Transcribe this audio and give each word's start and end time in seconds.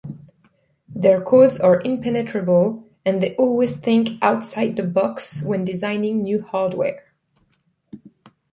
Their 0.89 1.21
codes 1.21 1.59
are 1.59 1.79
impenetrable, 1.81 2.87
and 3.05 3.21
they 3.21 3.35
always 3.35 3.77
think 3.77 4.17
"outside-the-box" 4.23 5.43
when 5.43 5.63
designing 5.63 6.23
new 6.23 6.41
hardware. 6.41 7.13